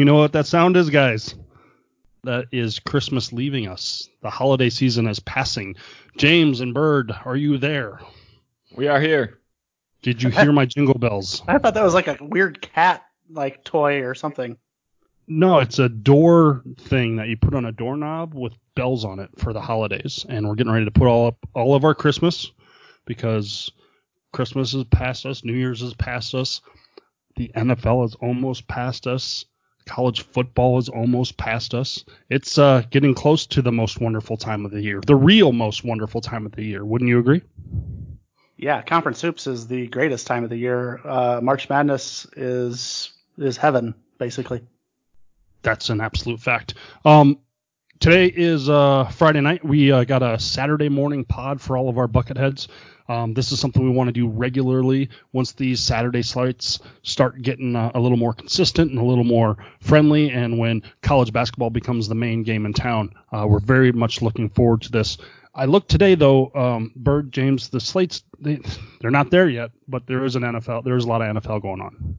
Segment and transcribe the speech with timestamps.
[0.00, 1.34] You know what that sound is, guys?
[2.24, 4.08] That is Christmas leaving us.
[4.22, 5.76] The holiday season is passing.
[6.16, 8.00] James and Bird, are you there?
[8.74, 9.40] We are here.
[10.00, 11.42] Did you hear my jingle bells?
[11.46, 14.56] I thought that was like a weird cat like toy or something.
[15.28, 19.28] No, it's a door thing that you put on a doorknob with bells on it
[19.36, 20.24] for the holidays.
[20.30, 22.52] And we're getting ready to put all up all of our Christmas
[23.04, 23.70] because
[24.32, 26.62] Christmas is past us, New Year's is past us,
[27.36, 29.44] the NFL is almost past us,
[29.90, 32.04] college football is almost past us.
[32.30, 35.84] It's uh, getting close to the most wonderful time of the year, the real most
[35.84, 36.84] wonderful time of the year.
[36.84, 37.42] Wouldn't you agree?
[38.56, 41.00] Yeah, conference hoops is the greatest time of the year.
[41.04, 44.62] Uh, March Madness is is heaven, basically.
[45.62, 46.74] That's an absolute fact.
[47.04, 47.38] Um,
[48.00, 49.62] today is uh, Friday night.
[49.62, 52.68] We uh, got a Saturday morning pod for all of our bucketheads.
[53.08, 57.76] Um, this is something we want to do regularly once these Saturday slates start getting
[57.76, 62.08] uh, a little more consistent and a little more friendly, and when college basketball becomes
[62.08, 63.12] the main game in town.
[63.32, 65.18] Uh, we're very much looking forward to this.
[65.54, 68.60] I looked today though, um, Bird James, the slates they,
[69.00, 70.84] they're not there yet, but there is an NFL.
[70.84, 72.16] There is a lot of NFL going on.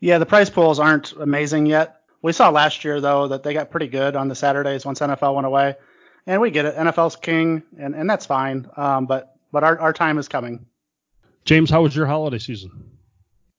[0.00, 2.02] Yeah, the price pools aren't amazing yet.
[2.26, 5.36] We saw last year though that they got pretty good on the Saturdays once NFL
[5.36, 5.76] went away,
[6.26, 6.74] and we get it.
[6.74, 8.68] NFL's king, and and that's fine.
[8.76, 10.66] Um, but but our, our time is coming.
[11.44, 12.98] James, how was your holiday season?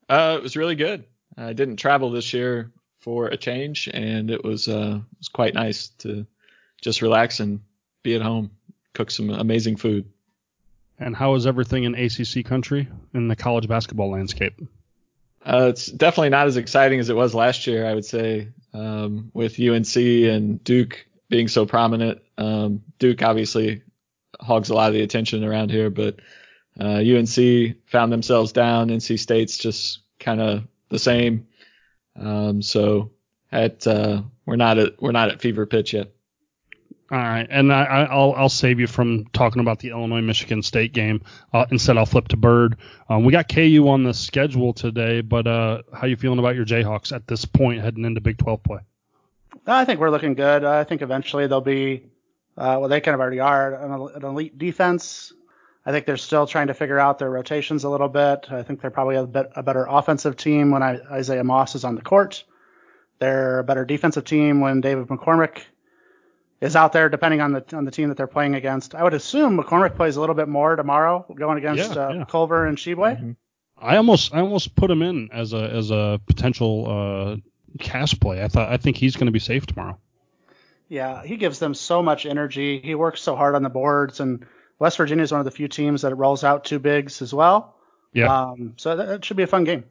[0.09, 1.05] Uh, it was really good.
[1.37, 5.53] I didn't travel this year for a change, and it was uh, it was quite
[5.53, 6.27] nice to
[6.81, 7.61] just relax and
[8.03, 8.51] be at home,
[8.93, 10.11] cook some amazing food.
[10.99, 14.59] And how is everything in ACC country in the college basketball landscape?
[15.45, 19.31] Uh, it's definitely not as exciting as it was last year, I would say, um,
[19.33, 22.21] with UNC and Duke being so prominent.
[22.37, 23.83] Um, Duke obviously
[24.39, 26.19] hogs a lot of the attention around here, but
[26.79, 28.89] uh, UNC found themselves down.
[28.89, 31.47] NC State's just kind of the same.
[32.15, 33.11] Um, so
[33.51, 36.11] at uh, we're not at we're not at fever pitch yet.
[37.09, 40.91] All right, and I, will I'll save you from talking about the Illinois Michigan State
[40.91, 41.21] game.
[41.53, 42.75] Uh, instead, I'll flip to Bird.
[43.09, 46.65] Um, we got KU on the schedule today, but uh, how you feeling about your
[46.65, 48.79] Jayhawks at this point heading into Big 12 play?
[49.65, 50.65] I think we're looking good.
[50.65, 52.03] I think eventually they'll be
[52.57, 55.31] uh, well, they kind of already are an, elite defense.
[55.85, 58.51] I think they're still trying to figure out their rotations a little bit.
[58.51, 61.85] I think they're probably a, bit, a better offensive team when I, Isaiah Moss is
[61.85, 62.43] on the court.
[63.19, 65.61] They're a better defensive team when David McCormack
[66.61, 68.95] is out there, depending on the on the team that they're playing against.
[68.95, 72.25] I would assume McCormack plays a little bit more tomorrow, going against yeah, uh, yeah.
[72.25, 73.17] Culver and Tshiebwe.
[73.17, 73.31] Mm-hmm.
[73.79, 77.35] I almost I almost put him in as a as a potential uh,
[77.79, 78.43] cast play.
[78.43, 79.97] I thought I think he's going to be safe tomorrow.
[80.89, 82.79] Yeah, he gives them so much energy.
[82.79, 84.45] He works so hard on the boards, and
[84.79, 87.75] West Virginia is one of the few teams that rolls out two bigs as well.
[88.13, 88.33] Yeah.
[88.33, 89.83] Um, so that, that, should be a fun game.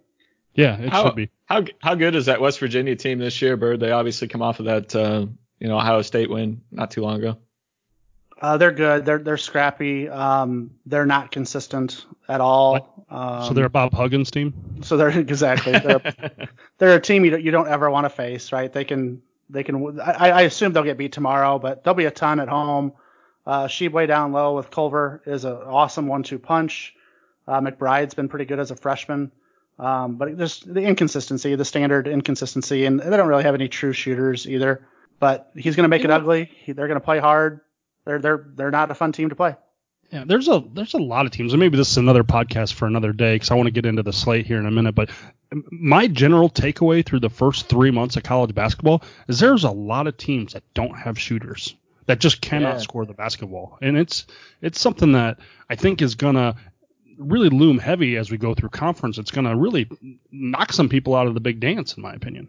[0.55, 1.31] Yeah, it how, should be.
[1.45, 3.79] How how good is that West Virginia team this year, Bird?
[3.79, 5.27] They obviously come off of that uh,
[5.59, 7.39] you know Ohio State win not too long ago.
[8.41, 9.05] Uh, they're good.
[9.05, 10.09] They're they're scrappy.
[10.09, 13.07] Um, they're not consistent at all.
[13.09, 14.53] Um, so they're a Bob Huggins team.
[14.83, 16.03] So they're exactly they're,
[16.79, 18.71] they're a team you don't, you don't ever want to face, right?
[18.71, 20.01] They can they can.
[20.01, 22.93] I, I, assume they'll get beat tomorrow, but there'll be a ton at home.
[23.47, 26.95] Uh, Tshiebwe down low with Culver is an awesome one-two punch.
[27.47, 29.31] Uh, McBride's been pretty good as a freshman,
[29.79, 33.93] um, but just the inconsistency, the standard inconsistency, and they don't really have any true
[33.93, 34.85] shooters either.
[35.19, 36.51] But he's going to make it ugly.
[36.65, 37.61] He, they're going to play hard.
[38.05, 39.57] They're they're they're not a fun team to play.
[40.13, 42.87] Yeah, there's a there's a lot of teams, and maybe this is another podcast for
[42.87, 44.95] another day because I want to get into the slate here in a minute.
[44.95, 45.11] But
[45.71, 50.07] my general takeaway through the first three months of college basketball is there's a lot
[50.07, 51.75] of teams that don't have shooters
[52.07, 52.79] that just cannot yeah.
[52.79, 54.27] score the basketball, and it's
[54.63, 55.39] it's something that
[55.69, 56.55] I think is gonna
[57.19, 59.19] really loom heavy as we go through conference.
[59.19, 59.89] It's gonna really
[60.31, 62.49] knock some people out of the big dance, in my opinion.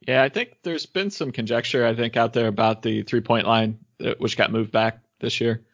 [0.00, 3.46] Yeah, I think there's been some conjecture I think out there about the three point
[3.46, 5.64] line, uh, which got moved back this year.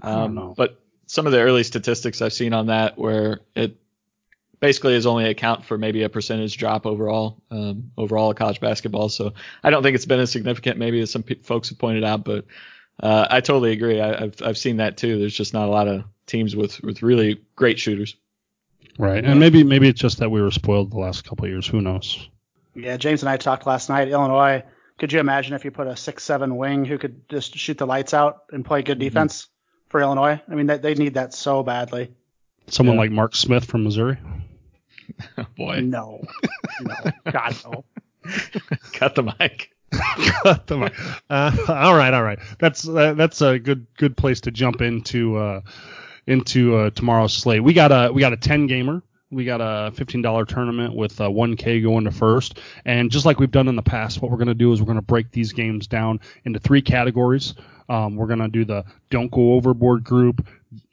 [0.00, 3.76] Um, but some of the early statistics I've seen on that, where it
[4.60, 9.08] basically is only account for maybe a percentage drop overall, um, overall of college basketball.
[9.08, 12.04] So I don't think it's been as significant maybe as some pe- folks have pointed
[12.04, 12.44] out, but
[13.00, 14.00] uh, I totally agree.
[14.00, 15.18] I, have I've seen that too.
[15.18, 18.16] There's just not a lot of teams with with really great shooters.
[18.98, 21.66] Right, and maybe maybe it's just that we were spoiled the last couple of years.
[21.68, 22.28] Who knows?
[22.80, 24.08] Yeah, James and I talked last night.
[24.08, 24.64] Illinois.
[24.98, 28.12] Could you imagine if you put a six-seven wing who could just shoot the lights
[28.14, 29.04] out and play good mm-hmm.
[29.04, 29.42] defense?
[29.42, 29.52] Mm-hmm
[29.88, 30.40] for Illinois.
[30.48, 32.12] I mean, they, they need that so badly.
[32.66, 33.02] Someone yeah.
[33.02, 34.18] like Mark Smith from Missouri.
[35.38, 35.80] oh boy.
[35.80, 36.22] No.
[36.80, 36.94] No.
[37.30, 37.84] God no.
[38.92, 39.72] Cut the mic.
[39.90, 40.94] Cut the mic.
[41.30, 42.38] Uh, all right, all right.
[42.58, 45.62] That's uh, that's a good good place to jump into uh,
[46.26, 47.64] into uh, tomorrow's slate.
[47.64, 49.02] We got a we got a ten gamer.
[49.30, 52.58] We got a $15 tournament with uh, 1K going to first.
[52.86, 54.86] And just like we've done in the past, what we're going to do is we're
[54.86, 57.54] going to break these games down into three categories.
[57.90, 60.46] Um, we're going to do the don't go overboard group,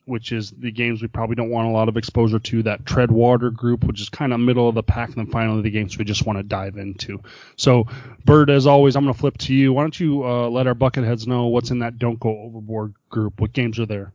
[0.05, 3.09] which is the games we probably don't want a lot of exposure to, that tread
[3.09, 5.97] water group, which is kind of middle of the pack, and then finally the games
[5.97, 7.21] we just want to dive into.
[7.55, 7.85] So,
[8.25, 9.73] Bird, as always, I'm going to flip to you.
[9.73, 13.41] Why don't you uh, let our bucketheads know what's in that don't go overboard group?
[13.41, 14.13] What games are there?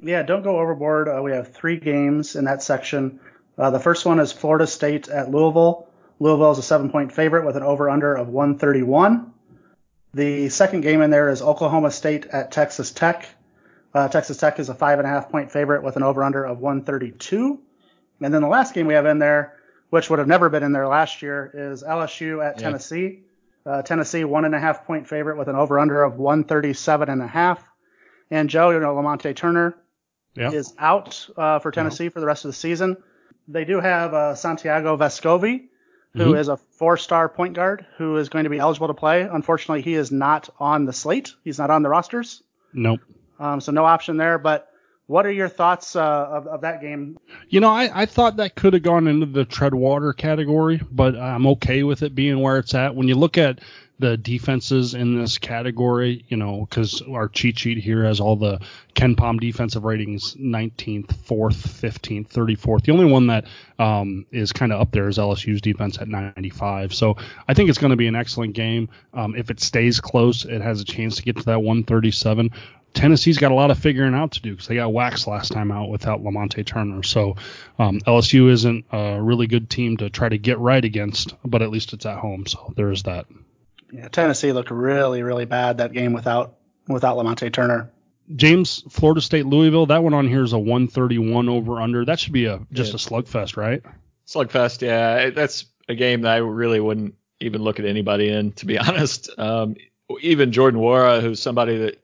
[0.00, 1.08] Yeah, don't go overboard.
[1.08, 3.20] Uh, we have three games in that section.
[3.58, 5.88] Uh, the first one is Florida State at Louisville.
[6.20, 9.32] Louisville is a seven point favorite with an over under of 131.
[10.14, 13.28] The second game in there is Oklahoma State at Texas Tech.
[13.92, 16.44] Uh, Texas Tech is a five and a half point favorite with an over under
[16.44, 17.60] of 132.
[18.20, 19.56] And then the last game we have in there,
[19.90, 22.62] which would have never been in there last year, is LSU at yeah.
[22.62, 23.22] Tennessee.
[23.66, 27.22] Uh, Tennessee one and a half point favorite with an over under of 137 and
[27.22, 27.62] a half.
[28.30, 29.76] And Joe, you know, Lamonte Turner
[30.34, 30.52] yeah.
[30.52, 32.10] is out uh, for Tennessee yeah.
[32.10, 32.96] for the rest of the season.
[33.46, 35.68] They do have uh, Santiago Vescovi,
[36.14, 36.36] who mm-hmm.
[36.36, 39.22] is a four-star point guard who is going to be eligible to play.
[39.22, 41.34] Unfortunately, he is not on the slate.
[41.44, 42.42] He's not on the rosters.
[42.72, 43.00] Nope.
[43.38, 44.38] Um, so no option there.
[44.38, 44.70] But
[45.08, 47.18] what are your thoughts uh, of, of that game?
[47.48, 51.16] You know, I, I thought that could have gone into the tread water category, but
[51.16, 52.94] I'm okay with it being where it's at.
[52.94, 53.60] When you look at
[53.98, 58.60] the defenses in this category, you know, because our cheat sheet here has all the
[58.94, 62.82] KenPom defensive ratings 19th, 4th, 15th, 34th.
[62.84, 63.46] The only one that
[63.78, 66.92] um, is kind of up there is LSU's defense at 95.
[66.94, 67.16] So
[67.48, 68.90] I think it's going to be an excellent game.
[69.14, 72.50] Um, if it stays close, it has a chance to get to that 137.
[72.98, 75.70] Tennessee's got a lot of figuring out to do because they got waxed last time
[75.70, 77.04] out without Lamonte Turner.
[77.04, 77.36] So
[77.78, 81.70] um, LSU isn't a really good team to try to get right against, but at
[81.70, 82.46] least it's at home.
[82.46, 83.26] So there is that.
[83.92, 86.56] Yeah, Tennessee looked really, really bad that game without
[86.88, 87.88] without Lamonte Turner.
[88.34, 89.86] James, Florida State, Louisville.
[89.86, 92.04] That one on here is a 131 over under.
[92.04, 93.80] That should be a just a slugfest, right?
[94.26, 95.30] Slugfest, yeah.
[95.30, 99.30] That's a game that I really wouldn't even look at anybody in, to be honest.
[99.38, 99.76] Um,
[100.20, 102.00] even Jordan Nwora, who's somebody that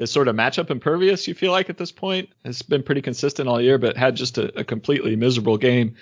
[0.00, 3.48] is sort of matchup impervious, you feel like at this point, has been pretty consistent
[3.48, 5.94] all year, but had just a, a completely miserable game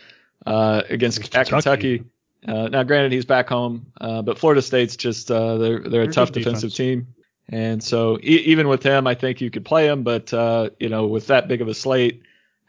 [0.46, 1.50] uh, against Kentucky.
[1.50, 2.04] Kentucky.
[2.46, 6.12] Uh, now, granted, he's back home, uh, but Florida State's just uh, they're they're a
[6.12, 6.76] tough defensive defense.
[6.76, 7.06] team,
[7.48, 10.04] and so e- even with him, I think you could play him.
[10.04, 12.22] But uh, you know, with that big of a slate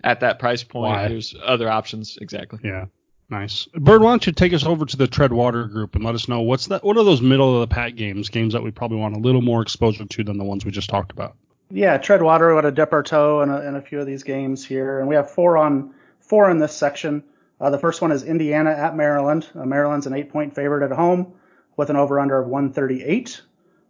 [0.04, 1.08] at that price point, Why?
[1.08, 2.18] there's other options.
[2.20, 2.60] Exactly.
[2.64, 2.86] Yeah.
[3.30, 3.68] Nice.
[3.76, 6.42] Bird, why don't you take us over to the Treadwater group and let us know
[6.42, 6.84] what's that?
[6.84, 8.30] What are those middle of the pack games?
[8.30, 10.90] Games that we probably want a little more exposure to than the ones we just
[10.90, 11.36] talked about.
[11.70, 12.48] Yeah, Treadwater.
[12.48, 15.08] We want to dip our toe in a, a few of these games here, and
[15.08, 17.24] we have four on four in this section.
[17.62, 19.48] Uh, the first one is Indiana at Maryland.
[19.54, 21.34] Uh, Maryland's an eight-point favorite at home
[21.78, 23.42] with an over/under of 138.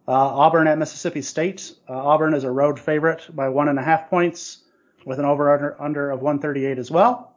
[0.06, 1.74] Uh, Auburn at Mississippi State.
[1.88, 4.64] Uh, Auburn is a road favorite by one and a half points
[5.06, 7.29] with an over/under of 138 as well.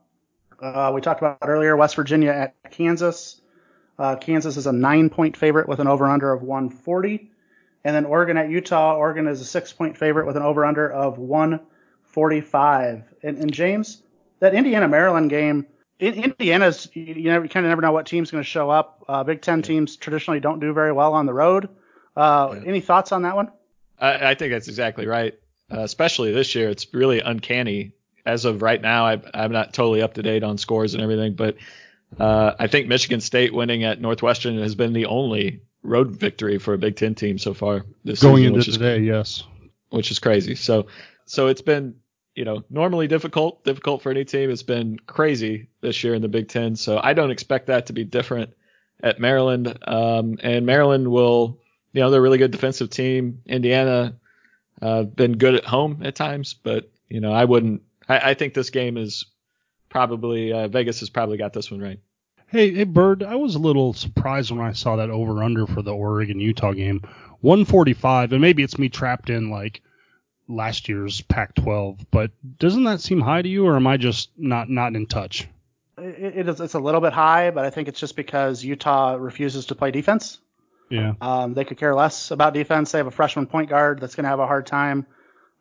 [0.62, 3.40] Uh, we talked about earlier West Virginia at Kansas.
[3.98, 7.30] Uh, Kansas is a nine-point favorite with an over/under of 140.
[7.84, 8.96] And then Oregon at Utah.
[8.96, 13.02] Oregon is a six-point favorite with an over/under of 145.
[13.22, 14.02] And, and James,
[14.38, 15.66] that Indiana Maryland game
[16.02, 19.04] Indiana's you know you kind of never know what team's going to show up.
[19.08, 21.68] Uh, Big Ten teams traditionally don't do very well on the road.
[22.16, 22.62] Uh, yeah.
[22.66, 23.52] Any thoughts on that one?
[23.98, 25.34] I, I think that's exactly right.
[25.72, 27.92] Uh, especially this year, it's really uncanny.
[28.24, 31.34] As of right now, I, I'm not totally up to date on scores and everything,
[31.34, 31.56] but
[32.18, 36.74] uh, I think Michigan State winning at Northwestern has been the only road victory for
[36.74, 39.44] a Big Ten team so far this Going season, into today, yes.
[39.90, 40.54] Which is crazy.
[40.54, 40.86] So,
[41.26, 41.96] so it's been
[42.34, 44.50] you know, normally difficult, difficult for any team.
[44.50, 47.92] It's been crazy this year in the Big Ten, so I don't expect that to
[47.92, 48.54] be different
[49.02, 49.78] at Maryland.
[49.86, 51.60] Um, and Maryland will,
[51.92, 53.42] you know, they're a really good defensive team.
[53.46, 54.16] Indiana,
[54.80, 57.82] uh, been good at home at times, but you know, I wouldn't.
[58.08, 59.26] I, I think this game is
[59.88, 62.00] probably uh, Vegas has probably got this one right.
[62.46, 65.80] Hey, hey, Bird, I was a little surprised when I saw that over under for
[65.80, 67.00] the Oregon Utah game,
[67.40, 69.80] 145, and maybe it's me trapped in like
[70.48, 74.68] last year's Pac-12, but doesn't that seem high to you, or am I just not
[74.68, 75.48] not in touch?
[75.98, 76.60] It, it is.
[76.60, 79.90] It's a little bit high, but I think it's just because Utah refuses to play
[79.90, 80.38] defense.
[80.90, 81.14] Yeah.
[81.20, 82.92] Um, they could care less about defense.
[82.92, 85.06] They have a freshman point guard that's going to have a hard time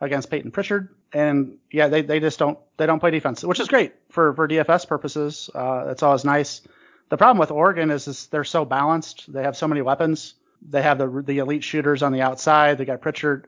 [0.01, 3.67] against Payton Pritchard, and yeah, they, they just don't they don't play defense, which is
[3.67, 5.49] great for for DFS purposes.
[5.53, 6.61] Uh, it's always nice.
[7.09, 9.31] The problem with Oregon is, is they're so balanced.
[9.31, 10.35] They have so many weapons.
[10.67, 12.77] They have the the elite shooters on the outside.
[12.77, 13.47] They got Pritchard.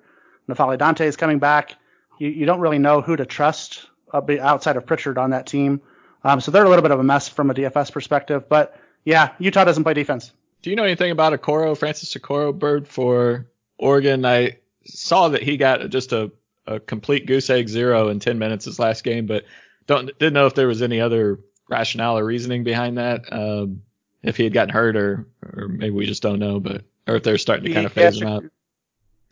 [0.50, 1.76] N'Faly Dante is coming back.
[2.20, 5.82] You, you don't really know who to trust outside of Pritchard on that team.
[6.24, 8.48] Um, so they're a little bit of a mess from a DFS perspective.
[8.48, 10.32] But yeah, Utah doesn't play defense.
[10.62, 14.26] Do you know anything about Okoro, Francis Okoro Bird for Oregon?
[14.26, 16.32] I saw that he got just a,
[16.66, 19.44] a complete goose egg zero in 10 minutes his last game, but
[19.88, 21.40] don't didn't know if there was any other
[21.70, 23.22] rationale or reasoning behind that.
[23.32, 23.82] Um,
[24.22, 27.24] if he had gotten hurt, or or maybe we just don't know, but or if
[27.24, 28.44] they're starting to kind of phase yeah, him out.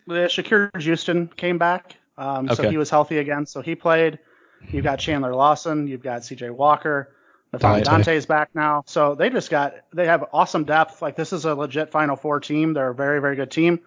[0.06, 2.54] The Shakur Juiston came back, um, okay.
[2.62, 4.18] so he was healthy again, so he played.
[4.70, 6.50] You've got Chandler Lawson, you've got C.J.
[6.50, 7.12] Walker,
[7.56, 7.82] Dante.
[7.82, 11.02] Dante's back now, so they just got they have awesome depth.
[11.02, 12.74] Like this is a legit Final Four team.
[12.74, 13.80] They're a very very good team,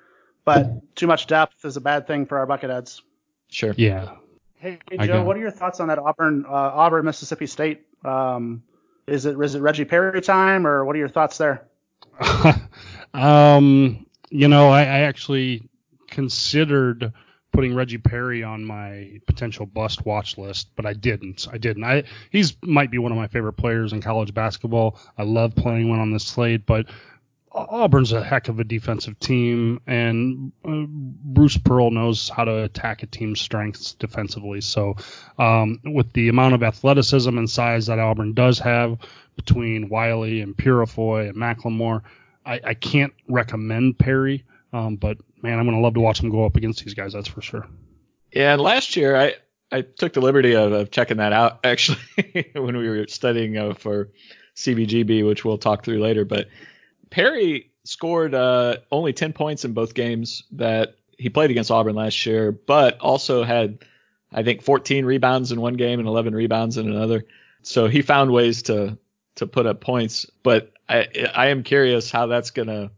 [0.43, 3.01] but too much depth is a bad thing for our Bucketheads.
[3.55, 3.74] Sure.
[3.77, 4.15] Yeah.
[4.55, 7.85] Hey, hey Joe, what are your thoughts on that Auburn uh, Auburn Mississippi State?
[8.03, 8.63] Um,
[9.07, 11.65] is it is it Reggie Perry time, or what are your thoughts there?
[13.13, 15.69] um, you know, I, I actually
[16.09, 17.13] considered
[17.53, 21.47] putting Reggie Perry on my potential bust watch list, but I didn't.
[21.50, 21.85] I didn't.
[21.85, 25.00] I he's might be one of my favorite players in college basketball.
[25.17, 26.88] I love playing one on this slate, but
[27.55, 33.01] Auburn's a heck of a defensive team, and uh, Bruce Pearl knows how to attack
[33.01, 34.59] a team's strengths defensively.
[34.59, 34.95] So,
[35.39, 38.97] um, with the amount of athleticism and size that Auburn does have
[39.38, 42.01] between Wiley and Purifoy and McLemore,
[42.45, 44.43] I, I can't recommend Perry.
[44.74, 47.13] Um, but man, I'm gonna love to watch him go up against these guys.
[47.13, 47.67] That's for sure.
[48.33, 49.35] Yeah, and last year I
[49.71, 52.00] I took the liberty of, of checking that out actually
[52.53, 54.09] when we were studying uh, for
[54.57, 56.25] CVGB, which we'll talk through later.
[56.25, 56.47] But
[57.15, 62.25] Perry scored uh, only 10 points in both games that he played against Auburn last
[62.25, 63.86] year, but also had
[64.34, 67.24] I think 14 rebounds in one game and 11 rebounds in another.
[67.62, 68.98] So he found ways to
[69.36, 72.91] to put up points, but I I am curious how that's gonna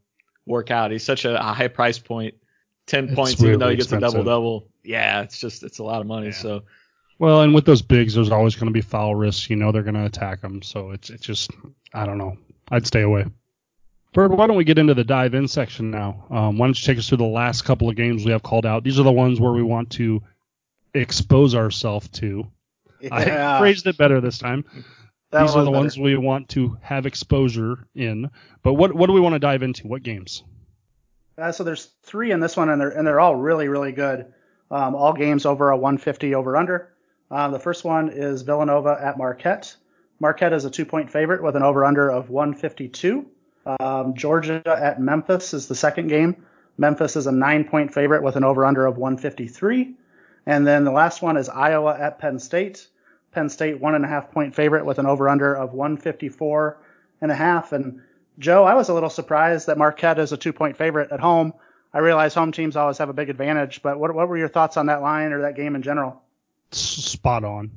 [0.48, 0.90] work out.
[0.90, 2.00] He's such a, a high price.
[2.00, 4.22] Ten it's points, really even though he gets expensive.
[4.22, 4.68] a double double.
[4.84, 6.28] Yeah, it's just it's a lot of money.
[6.28, 6.34] Yeah.
[6.34, 6.64] So.
[7.20, 9.48] Well, and with those bigs, there's always going to be foul risks.
[9.48, 11.52] You know they're going to attack them, so it's it's just
[11.94, 12.36] I don't know.
[12.72, 13.28] I'd stay away.
[14.14, 16.26] Bird, why don't we get into the dive in section now?
[16.30, 18.66] Um, why don't you take us through the last couple of games we have called
[18.66, 18.84] out?
[18.84, 20.24] These are the ones where we want to
[20.94, 22.48] expose ourselves to.
[23.00, 23.58] Yeah.
[23.58, 24.66] I phrased it better this time.
[25.32, 25.78] That These are the better.
[25.80, 28.32] ones we want to have exposure in.
[28.64, 29.88] But what what do we want to dive into?
[29.88, 30.44] What games?
[31.38, 34.34] Uh, so there's three in this one, and they're and they're all really really good.
[34.72, 36.94] Um, all games over a 150 over under.
[37.30, 39.76] Uh, the first one is Villanova at Marquette.
[40.20, 43.28] Marquette is a two point favorite with an over under of 152.
[43.80, 46.46] Um, Georgia at Memphis is the second game.
[46.78, 49.96] Memphis is a nine point favorite with an over under of 153.
[50.46, 52.88] And then the last one is Iowa at Penn State.
[53.32, 56.78] Penn State one and a half point favorite with an over under of 154
[57.22, 57.74] and a half.
[57.74, 58.02] And
[58.40, 61.54] Joe, I was a little surprised that Marquette is a two point favorite at home.
[61.94, 64.78] I realize home teams always have a big advantage, but what, what were your thoughts
[64.78, 66.22] on that line or that game in general?
[66.72, 67.72] Spot on.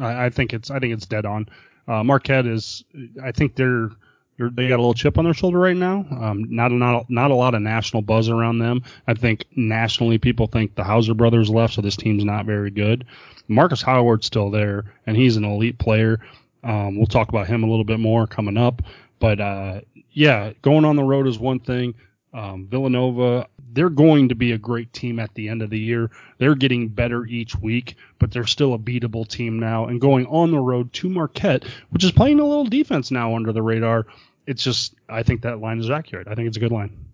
[0.00, 1.48] I, I think it's I think it's dead on.
[1.86, 2.84] Uh, Marquette is
[3.22, 3.90] I think they're
[4.38, 6.04] they got a little chip on their shoulder right now.
[6.10, 8.82] Um, not not not a lot of national buzz around them.
[9.06, 13.06] I think nationally people think the Hauser brothers left, so this team's not very good.
[13.48, 16.20] Marcus Howard's still there, and he's an elite player.
[16.64, 18.82] Um, we'll talk about him a little bit more coming up.
[19.18, 19.80] But uh,
[20.12, 21.94] yeah, going on the road is one thing.
[22.36, 26.10] Um, Villanova, they're going to be a great team at the end of the year.
[26.36, 29.86] They're getting better each week, but they're still a beatable team now.
[29.86, 33.52] And going on the road to Marquette, which is playing a little defense now under
[33.52, 34.06] the radar,
[34.46, 36.28] it's just I think that line is accurate.
[36.28, 37.06] I think it's a good line.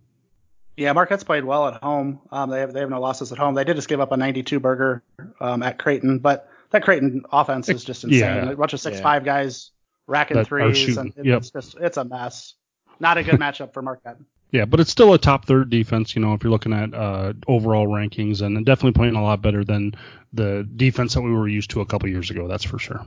[0.76, 2.21] Yeah, Marquette's played well at home.
[2.33, 3.55] Um, they have they have no losses at home.
[3.55, 5.05] They did just give up a 92 burger
[5.38, 8.19] um, at Creighton, but that Creighton offense is just insane.
[8.19, 8.50] Yeah.
[8.50, 9.02] A bunch of six yeah.
[9.05, 9.71] five guys
[10.09, 11.38] racking that threes, and it, yep.
[11.38, 12.55] it's just it's a mess.
[12.99, 14.17] Not a good matchup for Marquette.
[14.52, 16.14] Yeah, but it's still a top third defense.
[16.14, 19.64] You know, if you're looking at uh, overall rankings, and definitely playing a lot better
[19.64, 19.94] than
[20.32, 22.47] the defense that we were used to a couple years ago.
[22.47, 23.04] That's for sure.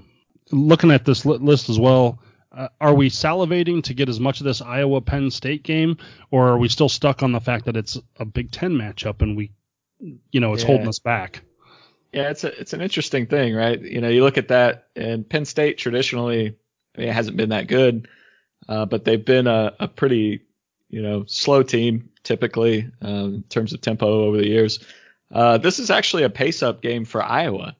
[0.51, 2.19] Looking at this list as well,
[2.51, 5.97] uh, are we salivating to get as much of this Iowa Penn State game,
[6.31, 9.37] or are we still stuck on the fact that it's a Big Ten matchup and
[9.37, 9.51] we,
[10.31, 10.67] you know, it's yeah.
[10.67, 11.41] holding us back?
[12.11, 13.79] Yeah, it's a it's an interesting thing, right?
[13.79, 16.55] You know, you look at that, and Penn State traditionally,
[16.95, 18.07] I mean, it hasn't been that good,
[18.69, 20.43] uh, but they've been a, a pretty,
[20.89, 24.79] you know, slow team typically um, in terms of tempo over the years.
[25.31, 27.75] Uh, this is actually a pace-up game for Iowa,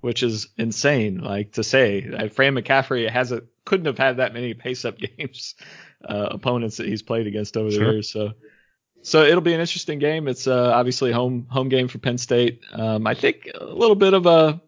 [0.00, 1.18] which is insane.
[1.18, 5.54] Like to say, Fran McCaffery hasn't couldn't have had that many pace-up games
[6.06, 7.84] uh, opponents that he's played against over sure.
[7.84, 8.10] the years.
[8.10, 8.32] So,
[9.02, 10.28] so it'll be an interesting game.
[10.28, 12.60] It's uh, obviously home home game for Penn State.
[12.72, 14.60] Um, I think a little bit of a,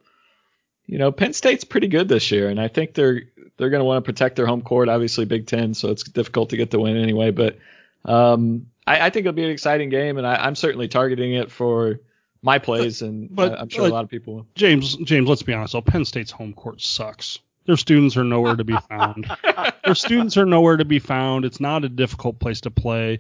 [0.86, 3.22] you know, Penn State's pretty good this year, and I think they're
[3.56, 4.88] they're going to want to protect their home court.
[4.88, 7.30] Obviously, Big Ten, so it's difficult to get the win anyway.
[7.30, 7.58] But
[8.04, 11.50] um, I, I, think it'll be an exciting game, and I, am certainly targeting it
[11.50, 12.00] for
[12.42, 14.46] my plays, and but, I'm sure a lot of people will.
[14.54, 15.72] James, James, let's be honest.
[15.72, 17.38] So Penn State's home court sucks.
[17.66, 19.28] Their students are nowhere to be found.
[19.84, 21.44] Their students are nowhere to be found.
[21.44, 23.18] It's not a difficult place to play.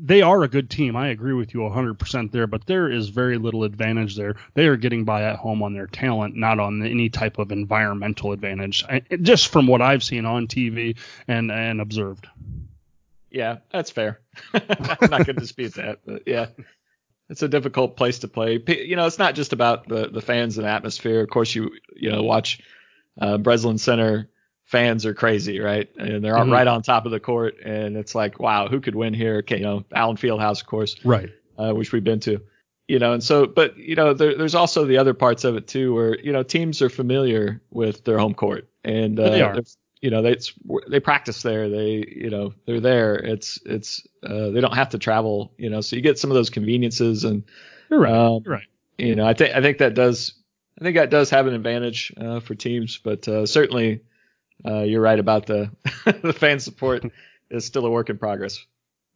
[0.00, 0.96] They are a good team.
[0.96, 4.36] I agree with you 100% there, but there is very little advantage there.
[4.54, 8.32] They are getting by at home on their talent, not on any type of environmental
[8.32, 8.84] advantage.
[8.88, 12.26] I, just from what I've seen on TV and and observed.
[13.30, 14.20] Yeah, that's fair.
[14.54, 16.46] I'm not going to dispute that, but yeah,
[17.28, 18.62] it's a difficult place to play.
[18.66, 21.20] You know, it's not just about the the fans and atmosphere.
[21.20, 22.60] Of course, you you know watch
[23.20, 24.30] uh, Breslin Center
[24.68, 25.88] fans are crazy, right?
[25.96, 26.52] And they're mm-hmm.
[26.52, 29.38] right on top of the court, and it's like, wow, who could win here?
[29.38, 32.40] Okay, you know, Allen Fieldhouse, of course, right, uh, which we've been to,
[32.86, 35.66] you know, and so, but you know, there, there's also the other parts of it
[35.66, 39.56] too, where you know teams are familiar with their home court, and uh, they are.
[40.00, 40.36] You know, they
[40.88, 41.68] they practice there.
[41.68, 43.16] They, you know, they're there.
[43.16, 45.52] It's it's uh, they don't have to travel.
[45.56, 47.42] You know, so you get some of those conveniences, and
[47.90, 48.12] you're right.
[48.12, 48.66] Um, you're right.
[48.96, 50.34] You know, I think I think that does
[50.78, 54.02] I think that does have an advantage uh, for teams, but uh, certainly
[54.66, 55.70] uh, you're right about the
[56.22, 57.04] the fan support
[57.50, 58.64] is still a work in progress.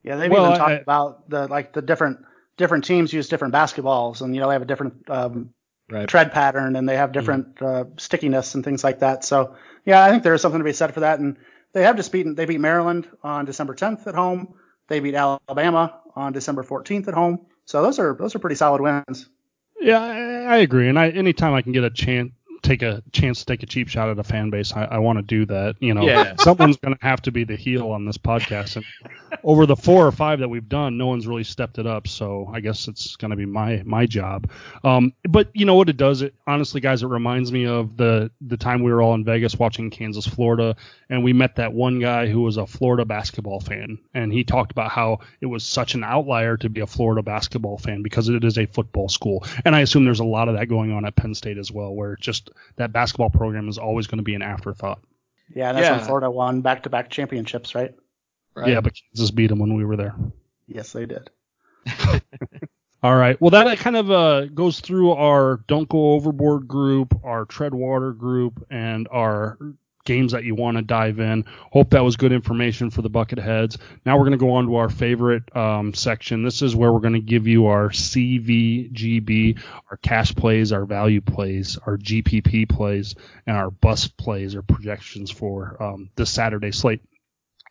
[0.03, 2.25] Yeah, they've well, even talked I, about the like the different
[2.57, 5.55] different teams use different basketballs, and you know they have a different um,
[5.91, 6.09] right.
[6.09, 7.93] tread pattern, and they have different mm-hmm.
[7.93, 9.25] uh, stickiness and things like that.
[9.25, 11.19] So yeah, I think there is something to be said for that.
[11.19, 11.37] And
[11.73, 14.55] they have just beaten they beat Maryland on December 10th at home.
[14.89, 17.47] They beat Alabama on December 14th at home.
[17.65, 19.29] So those are those are pretty solid wins.
[19.81, 20.89] Yeah, I, I agree.
[20.89, 23.89] And I anytime I can get a chance take a chance to take a cheap
[23.89, 25.77] shot at a fan base, I, I want to do that.
[25.81, 26.35] You know, yeah.
[26.39, 28.77] someone's going to have to be the heel on this podcast.
[28.77, 28.85] And
[29.45, 32.07] over the four or five that we've done, no one's really stepped it up.
[32.07, 34.51] So I guess it's going to be my my job.
[34.85, 36.23] Um, but you know what it does?
[36.23, 39.59] It honestly, guys, it reminds me of the the time we were all in Vegas
[39.59, 40.77] watching Kansas, Florida,
[41.11, 44.73] and we met that one guy who was a Florida basketball fan, and he talked
[44.73, 48.45] about how it was such an outlier to be a Florida basketball fan because it
[48.45, 49.45] is a football school.
[49.65, 51.95] And I assume there's a lot of that going on at Penn State as well,
[51.95, 55.01] where just that basketball program is always going to be an afterthought.
[55.55, 55.97] Yeah, that's yeah.
[55.97, 57.95] when Florida won back-to-back championships, right?
[58.55, 58.71] right?
[58.71, 60.15] Yeah, but Kansas beat them when we were there.
[60.67, 61.31] Yes, they did.
[63.03, 63.41] All right.
[63.41, 68.13] Well, that kind of uh, goes through our Don't Go Overboard group, our Tread Water
[68.13, 69.59] group, and our
[70.05, 71.45] games that you want to dive in.
[71.71, 73.79] Hope that was good information for the bucket heads.
[74.05, 76.43] Now we're going to go on to our favorite um, section.
[76.43, 79.61] This is where we're going to give you our CVGB,
[79.91, 83.15] our cash plays, our value plays, our GPP plays,
[83.47, 87.01] and our bus plays or projections for um, the Saturday slate.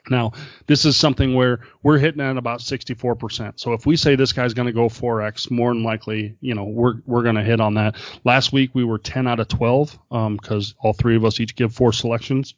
[0.09, 0.31] Now,
[0.65, 3.59] this is something where we're hitting at about 64%.
[3.59, 6.63] So if we say this guy's going to go 4x, more than likely, you know,
[6.63, 7.95] we're we're going to hit on that.
[8.23, 11.55] Last week we were 10 out of 12 because um, all three of us each
[11.55, 12.55] give four selections,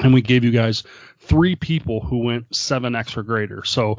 [0.00, 0.84] and we gave you guys
[1.18, 3.64] three people who went 7x or greater.
[3.64, 3.98] So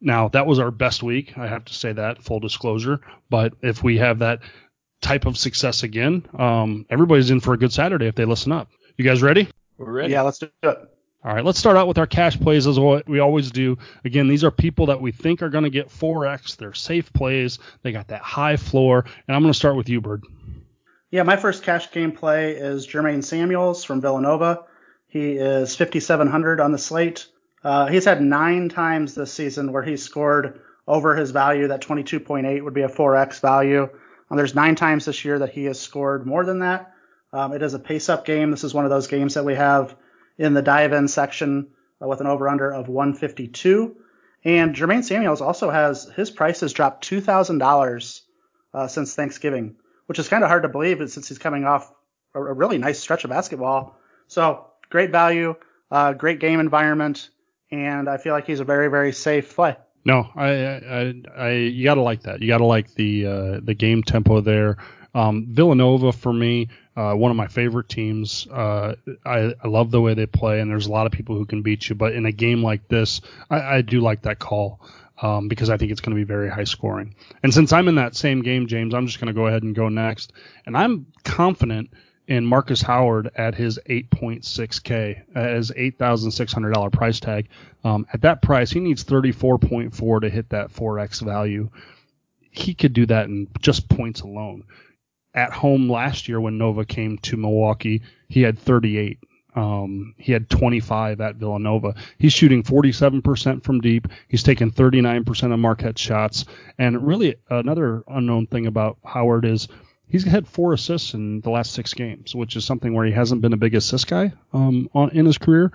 [0.00, 1.36] now that was our best week.
[1.36, 3.00] I have to say that full disclosure.
[3.28, 4.40] But if we have that
[5.02, 8.68] type of success again, um, everybody's in for a good Saturday if they listen up.
[8.96, 9.48] You guys ready?
[9.76, 10.12] We're ready.
[10.12, 10.78] Yeah, let's do it.
[11.24, 13.76] All right, let's start out with our cash plays as what we always do.
[14.04, 16.56] Again, these are people that we think are going to get 4x.
[16.56, 17.58] They're safe plays.
[17.82, 19.04] They got that high floor.
[19.26, 20.22] And I'm going to start with you, Bird.
[21.10, 24.64] Yeah, my first cash game play is Jermaine Samuels from Villanova.
[25.08, 27.26] He is 5,700 on the slate.
[27.64, 31.66] Uh, he's had nine times this season where he scored over his value.
[31.66, 33.88] That 22.8 would be a 4x value.
[34.30, 36.92] Um, there's nine times this year that he has scored more than that.
[37.32, 38.52] Um, it is a pace up game.
[38.52, 39.96] This is one of those games that we have
[40.38, 41.68] in the dive in section
[42.02, 43.96] uh, with an over under of 152.
[44.44, 48.22] And Jermaine Samuels also has his price has dropped two thousand uh, dollars
[48.86, 51.92] since Thanksgiving, which is kind of hard to believe since he's coming off
[52.34, 53.98] a, a, really nice stretch of basketball.
[54.28, 55.56] So great value,
[55.90, 57.30] uh, great game environment,
[57.70, 59.76] and I feel like he's a very very safe play.
[60.04, 62.40] No, I, I, I you gotta like that.
[62.40, 64.76] You gotta like the uh, the game tempo there.
[65.14, 66.68] Um, Villanova for me,
[66.98, 68.48] uh, one of my favorite teams.
[68.48, 71.46] Uh, I, I, love the way they play, and there's a lot of people who
[71.46, 71.94] can beat you.
[71.94, 74.80] But in a game like this, I, I do like that call
[75.22, 77.14] um, because I think it's going to be very high scoring.
[77.44, 79.76] And since I'm in that same game, James, I'm just going to go ahead and
[79.76, 80.32] go next.
[80.66, 81.90] And I'm confident
[82.26, 87.48] in Marcus Howard at his 8.6K, at his $8,600 price tag.
[87.84, 91.70] Um, at that price, he needs 34.4 to hit that 4x value.
[92.50, 94.64] He could do that in just points alone
[95.38, 99.20] at home last year when Nova came to Milwaukee, he had 38.
[99.54, 101.94] Um, he had 25 at Villanova.
[102.18, 104.08] He's shooting 47% from deep.
[104.26, 106.44] He's taken 39% of Marquette shots.
[106.76, 109.68] And really, another unknown thing about Howard is
[110.08, 113.40] he's had four assists in the last six games, which is something where he hasn't
[113.40, 115.72] been a big assist guy um, on, in his career.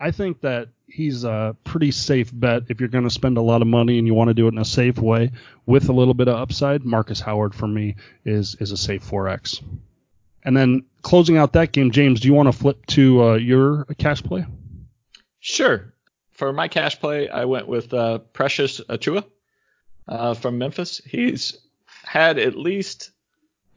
[0.00, 3.60] I think that he's a pretty safe bet if you're going to spend a lot
[3.62, 5.32] of money and you want to do it in a safe way
[5.66, 6.84] with a little bit of upside.
[6.84, 9.60] Marcus Howard for me is is a safe 4x.
[10.44, 13.86] And then closing out that game, James, do you want to flip to uh, your
[13.98, 14.46] cash play?
[15.40, 15.92] Sure.
[16.30, 19.24] for my cash play, I went with uh, Precious Achiuwa
[20.06, 21.00] uh, from Memphis.
[21.04, 21.58] He's
[22.04, 23.10] had at least,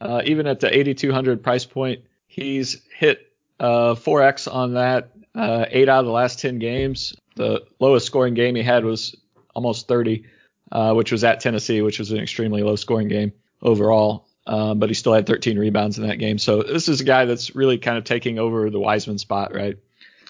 [0.00, 5.88] uh, even at the 8,200 price point, he's hit uh, 4x on that uh, eight
[5.88, 7.14] out of the last 10 games.
[7.36, 9.16] The lowest scoring game he had was
[9.54, 10.24] almost 30,
[10.72, 14.26] uh, which was at Tennessee, which was an extremely low scoring game overall.
[14.46, 16.38] Um, but he still had 13 rebounds in that game.
[16.38, 19.76] So this is a guy that's really kind of taking over the Wiseman spot, right?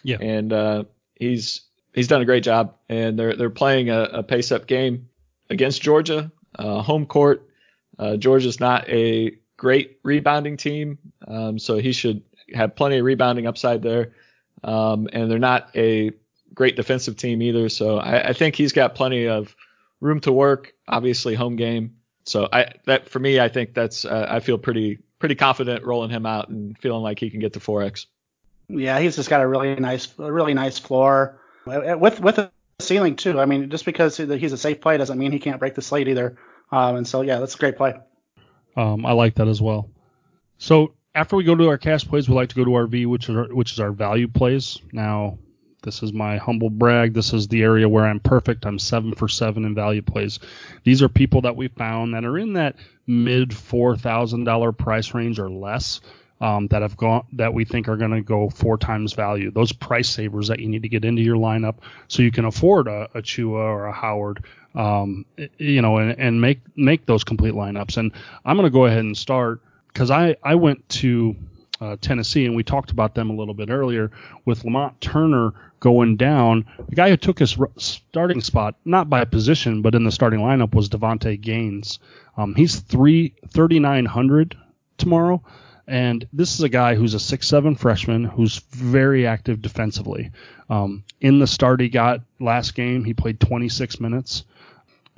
[0.03, 0.17] Yeah.
[0.21, 0.85] And uh,
[1.15, 1.63] he's
[1.95, 5.09] he's done a great job, and they're they're playing a, a pace up game
[5.51, 7.49] against Georgia, uh, home court.
[7.99, 12.23] Uh, Georgia's not a great rebounding team, um, so he should
[12.55, 14.13] have plenty of rebounding upside there.
[14.64, 16.12] Um, and they're not a
[16.55, 19.55] great defensive team either, so I, I think he's got plenty of
[20.01, 20.73] room to work.
[20.87, 21.97] Obviously, home game.
[22.25, 26.11] So I that for me, I think that's uh, I feel pretty pretty confident rolling
[26.11, 28.07] him out and feeling like he can get to 4x.
[28.68, 33.16] Yeah, he's just got a really nice a really nice floor with with a ceiling
[33.16, 33.40] too.
[33.40, 36.09] I mean, just because he's a safe play doesn't mean he can't break the slate
[36.09, 36.37] either.
[36.71, 37.94] Um, and so yeah, that's a great play.
[38.77, 39.90] Um, I like that as well.
[40.59, 43.07] So after we go to our cash plays, we like to go to our V,
[43.07, 44.79] which is our, which is our value plays.
[44.92, 45.38] Now,
[45.83, 47.14] this is my humble brag.
[47.14, 48.66] This is the area where I'm perfect.
[48.66, 50.38] I'm seven for seven in value plays.
[50.85, 55.14] These are people that we found that are in that mid four thousand dollar price
[55.14, 56.01] range or less.
[56.40, 59.51] Um, that have gone that we think are going to go four times value.
[59.51, 62.87] Those price savers that you need to get into your lineup so you can afford
[62.87, 64.44] a, a Chua or a Howard,
[64.77, 67.97] um, you know, and, and make make those complete lineups.
[67.97, 68.12] And
[68.44, 71.37] I'm going to go ahead and start because I I went to
[71.81, 74.11] uh, Tennessee and we talked about them a little bit earlier
[74.44, 76.66] with Lamonte Turner going down.
[76.88, 80.74] The guy who took his starting spot, not by position, but in the starting lineup,
[80.74, 81.98] was Davonte Gaines.
[82.37, 84.57] Um, he's three thirty nine hundred
[84.96, 85.42] tomorrow.
[85.87, 90.31] And this is a guy who's a six-seven freshman who's very active defensively.
[90.68, 94.44] Um, in the start he got last game, he played 26 minutes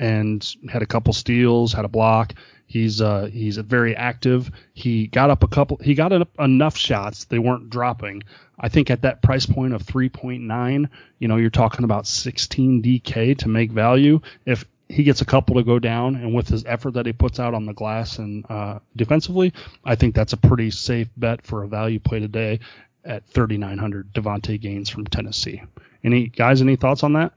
[0.00, 2.32] and had a couple steals, had a block.
[2.66, 4.50] He's uh, he's very active.
[4.72, 5.76] He got up a couple.
[5.76, 7.26] He got enough shots.
[7.26, 8.22] They weren't dropping.
[8.58, 13.38] I think at that price point of 3.9, you know, you're talking about 16 DK
[13.38, 14.20] to make value.
[14.46, 17.38] If he gets a couple to go down, and with his effort that he puts
[17.38, 19.52] out on the glass and uh, defensively,
[19.84, 22.60] I think that's a pretty safe bet for a value play today
[23.04, 24.12] at 3,900.
[24.12, 25.62] Davonte Gaines from Tennessee.
[26.02, 26.62] Any guys?
[26.62, 27.32] Any thoughts on that?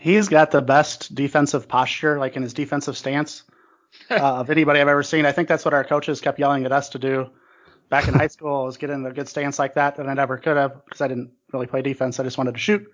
[0.00, 3.42] He's got the best defensive posture, like in his defensive stance
[4.10, 5.26] uh, of anybody I've ever seen.
[5.26, 7.30] I think that's what our coaches kept yelling at us to do
[7.88, 10.36] back in high school is get in a good stance like that, and I never
[10.38, 12.20] could have because I didn't really play defense.
[12.20, 12.90] I just wanted to shoot.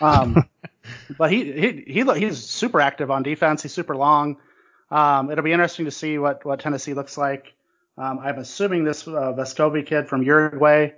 [0.00, 0.48] Um,
[1.18, 3.62] but he, he he he's super active on defense.
[3.62, 4.36] He's super long.
[4.90, 7.54] Um, it'll be interesting to see what what Tennessee looks like.
[7.98, 10.90] Um, I'm assuming this uh, Vescovi kid from Uruguay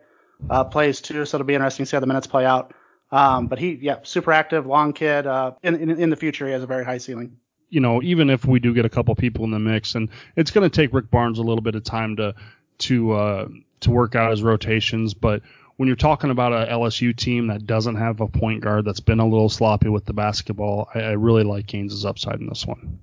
[0.51, 2.75] uh, plays too, so it'll be interesting to see how the minutes play out.
[3.11, 5.27] Um, but he, yeah, super active, long kid.
[5.27, 7.39] Uh, in, in in the future, he has a very high ceiling
[7.71, 10.51] you know, even if we do get a couple people in the mix, and it's
[10.51, 12.35] going to take Rick Barnes a little bit of time to
[12.79, 13.49] to uh,
[13.81, 15.43] to work out his rotations, but
[15.77, 19.21] when you're talking about a LSU team that doesn't have a point guard that's been
[19.21, 22.99] a little sloppy with the basketball, I, I really like Gaines's upside in this one.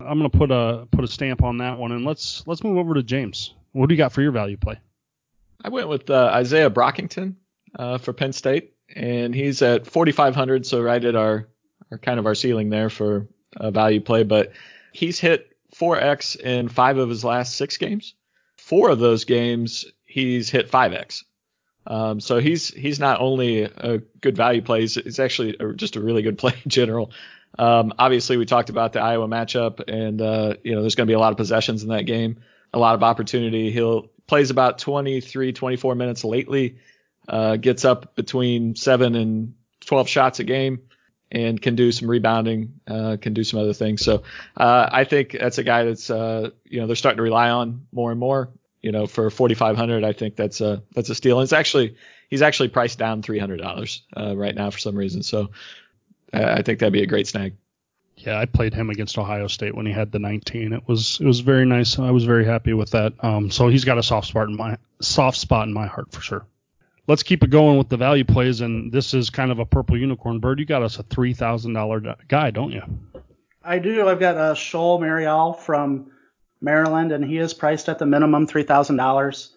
[0.00, 2.76] I'm going to put a put a stamp on that one, and let's let's move
[2.76, 3.54] over to James.
[3.72, 4.78] What do you got for your value play?
[5.64, 7.36] I went with uh, Isaiah Brockington
[7.78, 11.48] uh, for Penn State, and he's at 4,500, so right at our,
[11.90, 14.52] our kind of our ceiling there for a value play, but
[14.92, 18.14] he's hit 4x in five of his last six games.
[18.56, 21.24] Four of those games, he's hit 5x.
[21.86, 25.96] Um, so he's he's not only a good value play, he's, he's actually a, just
[25.96, 27.10] a really good play in general.
[27.58, 31.10] Um, obviously, we talked about the Iowa matchup, and uh, you know there's going to
[31.10, 32.38] be a lot of possessions in that game,
[32.72, 33.70] a lot of opportunity.
[33.70, 36.78] He'll plays about 23, 24 minutes lately,
[37.28, 39.54] uh, gets up between seven and
[39.86, 40.80] 12 shots a game
[41.30, 44.02] and can do some rebounding, uh, can do some other things.
[44.02, 44.22] So
[44.56, 47.86] uh, I think that's a guy that's uh, you know they're starting to rely on
[47.92, 48.50] more and more.
[48.82, 51.38] You know, for 4,500, I think that's a that's a steal.
[51.38, 51.96] And it's actually
[52.28, 55.22] he's actually priced down $300 uh, right now for some reason.
[55.22, 55.50] So
[56.32, 57.54] I think that'd be a great snag.
[58.16, 60.72] Yeah, I played him against Ohio State when he had the 19.
[60.72, 61.98] It was it was very nice.
[61.98, 63.12] I was very happy with that.
[63.20, 66.20] Um, so he's got a soft spot in my soft spot in my heart for
[66.20, 66.46] sure
[67.06, 68.60] let's keep it going with the value plays.
[68.60, 70.58] And this is kind of a purple unicorn bird.
[70.58, 72.82] You got us a three thousand dollar guy, don't you?
[73.62, 74.08] I do.
[74.08, 76.10] I've got a uh, Chol Marial from
[76.60, 79.56] Maryland, and he is priced at the minimum three thousand um, dollars.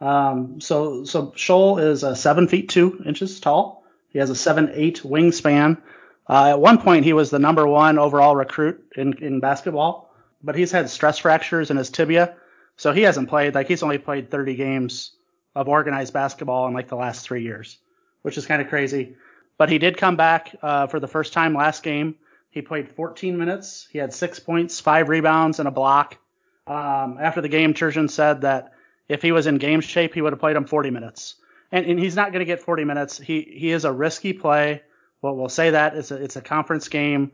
[0.00, 3.84] So so Chol is a seven feet two inches tall.
[4.08, 5.80] He has a seven eight wingspan.
[6.26, 10.54] Uh, at one point, he was the number one overall recruit in, in basketball, but
[10.54, 12.34] he's had stress fractures in his tibia,
[12.78, 13.54] so he hasn't played.
[13.54, 15.10] Like he's only played 30 games
[15.54, 17.78] of organized basketball in like the last three years,
[18.22, 19.14] which is kind of crazy.
[19.56, 22.16] but he did come back uh, for the first time last game.
[22.50, 23.88] He played 14 minutes.
[23.90, 26.18] He had six points, five rebounds, and a block.
[26.66, 28.72] Um, after the game, Turgeon said that
[29.08, 31.36] if he was in game shape, he would have played him 40 minutes.
[31.72, 33.18] And, and he's not going to get 40 minutes.
[33.18, 34.82] He he is a risky play.
[35.20, 37.32] Well, we'll say that it's a it's a conference game.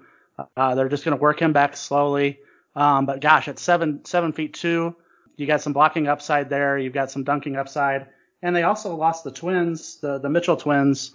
[0.56, 2.40] Uh, they're just going to work him back slowly.
[2.74, 4.96] Um, but gosh, at seven seven feet two,
[5.40, 6.78] you got some blocking upside there.
[6.78, 8.06] You've got some dunking upside,
[8.42, 11.12] and they also lost the twins, the the Mitchell twins,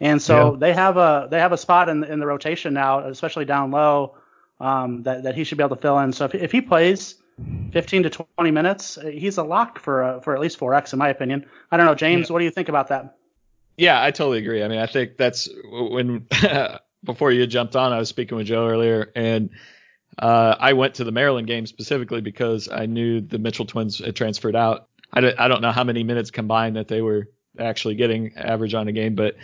[0.00, 0.58] and so yeah.
[0.58, 4.16] they have a they have a spot in in the rotation now, especially down low,
[4.60, 6.12] um, that that he should be able to fill in.
[6.12, 7.16] So if if he plays
[7.72, 11.10] 15 to 20 minutes, he's a lock for uh, for at least 4x in my
[11.10, 11.46] opinion.
[11.70, 12.32] I don't know, James, yeah.
[12.32, 13.16] what do you think about that?
[13.76, 14.62] Yeah, I totally agree.
[14.62, 16.26] I mean, I think that's when
[17.04, 19.50] before you jumped on, I was speaking with Joe earlier, and
[20.18, 24.16] uh, I went to the Maryland game specifically because I knew the Mitchell twins had
[24.16, 24.88] transferred out.
[25.12, 28.74] I don't, I don't know how many minutes combined that they were actually getting average
[28.74, 29.36] on a game, but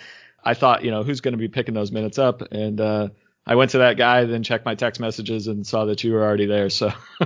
[0.44, 2.42] I thought, you know, who's going to be picking those minutes up?
[2.52, 3.08] And uh,
[3.46, 6.22] I went to that guy, then checked my text messages and saw that you were
[6.22, 6.70] already there.
[6.70, 6.92] So,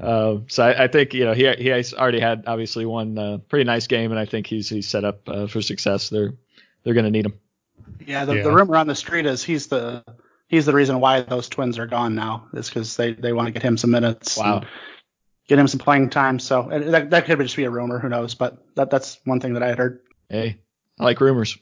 [0.00, 3.64] uh, so I, I, think you know he he already had obviously one uh, pretty
[3.64, 6.10] nice game, and I think he's he's set up uh, for success.
[6.10, 6.34] They're
[6.84, 7.38] they're going to need him.
[8.04, 8.42] Yeah the, yeah.
[8.42, 10.04] the rumor on the street is he's the
[10.48, 12.46] he's the reason why those twins are gone now.
[12.54, 14.36] Is because they they want to get him some minutes.
[14.36, 14.62] Wow.
[15.48, 16.38] Get him some playing time.
[16.38, 17.98] So that that could just be a rumor.
[17.98, 18.34] Who knows?
[18.34, 20.00] But that that's one thing that I had heard.
[20.28, 20.58] Hey,
[20.98, 21.56] I like rumors.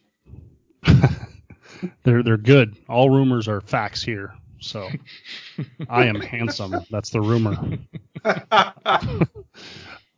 [2.02, 2.76] they're they're good.
[2.88, 4.34] All rumors are facts here.
[4.60, 4.88] So
[5.88, 6.74] I am handsome.
[6.90, 7.56] That's the rumor.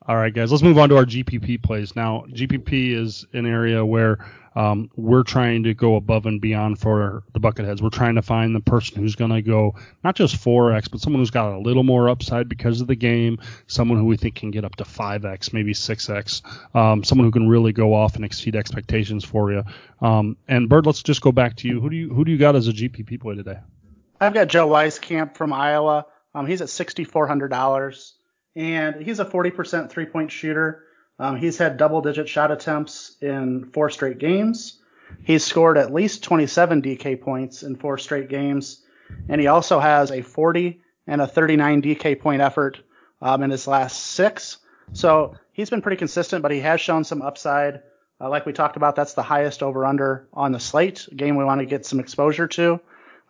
[0.09, 1.97] All right, guys, let's move on to our GPP plays.
[1.97, 4.25] Now, GPP is an area where
[4.57, 7.83] um, we're trying to go above and beyond for the bucketheads.
[7.83, 11.21] We're trying to find the person who's going to go not just 4x, but someone
[11.21, 14.51] who's got a little more upside because of the game, someone who we think can
[14.51, 18.57] get up to 5x, maybe 6x, um, someone who can really go off and exceed
[18.57, 19.63] expectations for you.
[20.01, 21.81] Um, and Bird, let's just go back to you.
[21.81, 23.59] Who do you who do you got as a GPP play today?
[24.19, 26.07] I've got Joe Wieskamp from Iowa.
[26.35, 28.13] Um, he's at $6,400
[28.57, 30.83] and he's a 40% three point shooter.
[31.19, 34.81] Um, he's had double digit shot attempts in four straight games.
[35.23, 38.83] He's scored at least 27 DK points in four straight games.
[39.29, 42.81] And he also has a 40 and a 39 DK point effort
[43.23, 44.59] um, in his last six.
[44.93, 47.83] So he's been pretty consistent, but he has shown some upside.
[48.21, 51.09] Uh, like we talked about, that's the highest over under on the slate.
[51.15, 52.81] Game we want to get some exposure to.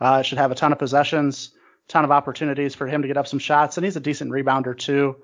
[0.01, 1.51] Uh, should have a ton of possessions,
[1.89, 4.77] ton of opportunities for him to get up some shots, and he's a decent rebounder
[4.77, 5.17] too.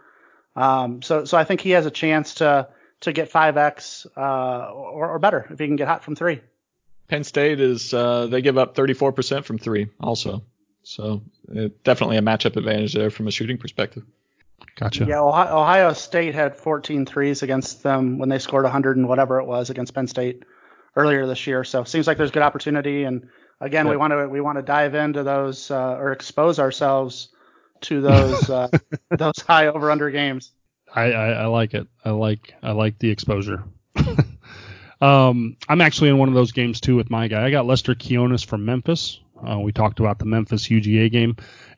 [0.55, 2.69] Um, so so I think he has a chance to
[3.01, 6.41] to get 5x uh, or, or better if he can get hot from three.
[7.09, 10.43] Penn State is uh, they give up 34% from three also,
[10.83, 11.23] so
[11.55, 14.05] uh, definitely a matchup advantage there from a shooting perspective.
[14.77, 15.05] Gotcha.
[15.05, 19.41] Yeah, Ohio, Ohio State had 14 threes against them when they scored 100 and whatever
[19.41, 20.45] it was against Penn State
[20.97, 21.65] earlier this year.
[21.65, 23.29] So seems like there's good opportunity and
[23.61, 23.93] again, yep.
[23.93, 27.29] we want to we want to dive into those uh, or expose ourselves
[27.83, 28.69] to those uh,
[29.11, 30.53] those high over under games.
[30.95, 31.87] I, I, I, like it.
[32.05, 33.65] I like I like the exposure.
[35.01, 37.45] um, I'm actually in one of those games too with my guy.
[37.45, 39.21] I got Lester Quinones from Memphis.
[39.47, 41.37] Uh, we talked about the Memphis UGA game,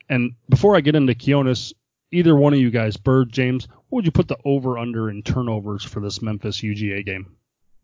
[0.09, 1.73] and before I get into Kionis,
[2.11, 5.23] either one of you guys, Bird, James, what would you put the over under in
[5.23, 7.35] turnovers for this Memphis UGA game?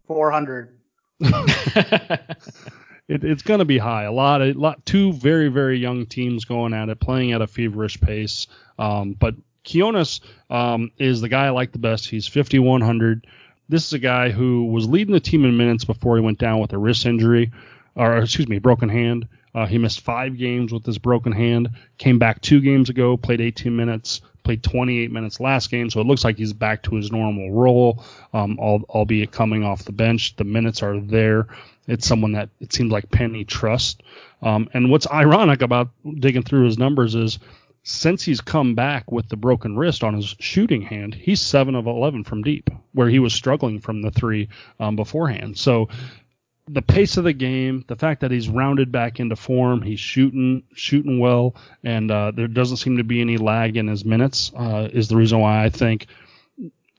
[0.07, 0.77] 400.
[3.11, 4.03] it, it's going to be high.
[4.03, 7.47] A lot, a lot, two very, very young teams going at it, playing at a
[7.47, 8.47] feverish pace.
[8.79, 9.35] Um, but
[9.69, 12.09] Quinones um, is the guy I like the best.
[12.09, 13.27] He's 5100.
[13.67, 16.59] This is a guy who was leading the team in minutes before he went down
[16.59, 17.51] with a wrist injury,
[17.95, 19.27] or excuse me, broken hand.
[19.53, 21.69] Uh, he missed five games with his broken hand.
[21.97, 25.89] Came back two games ago, played 18 minutes, played 28 minutes last game.
[25.89, 29.91] So it looks like he's back to his normal role, um, albeit coming off the
[29.91, 30.35] bench.
[30.35, 31.47] The minutes are there.
[31.87, 34.01] It's someone that it seems like Penny trusts.
[34.41, 37.39] Um, and what's ironic about digging through his numbers is
[37.83, 41.87] since he's come back with the broken wrist on his shooting hand, he's seven of
[41.87, 45.57] 11 from deep, where he was struggling from the three um, beforehand.
[45.57, 45.89] So
[46.71, 50.63] the pace of the game, the fact that he's rounded back into form, he's shooting
[50.73, 54.87] shooting well, and uh, there doesn't seem to be any lag in his minutes, uh,
[54.91, 56.07] is the reason why I think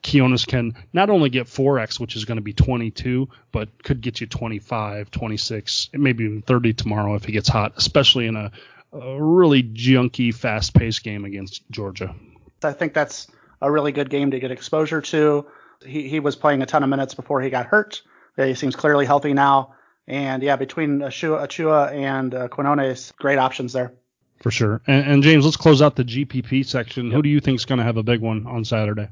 [0.02, 4.20] Quinones can not only get 4x, which is going to be 22, but could get
[4.20, 8.50] you 25, 26, maybe even 30 tomorrow if he gets hot, especially in a,
[8.92, 12.14] a really junky, fast paced game against Georgia.
[12.62, 13.28] I think that's
[13.60, 15.46] a really good game to get exposure to.
[15.84, 18.02] He, he was playing a ton of minutes before he got hurt.
[18.36, 19.74] He seems clearly healthy now.
[20.06, 23.92] And yeah, between Achiuwa, Achiuwa and uh, Quinones, great options there.
[24.40, 24.82] For sure.
[24.86, 27.06] And, and, James, let's close out the GPP section.
[27.06, 27.14] Yep.
[27.14, 29.08] Who do you think is going to have a big one on Saturday?